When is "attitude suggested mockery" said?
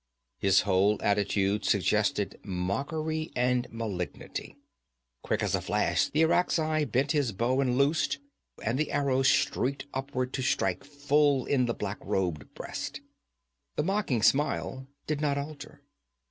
1.03-3.29